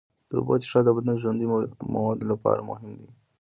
د 0.29 0.31
اوبو 0.39 0.53
څښل 0.63 0.81
د 0.85 0.89
بدن 0.97 1.13
د 1.17 1.19
ژوندیو 1.21 1.53
موادو 1.93 2.25
لپاره 2.31 2.61
مهم 2.69 2.91
دي. 2.99 3.09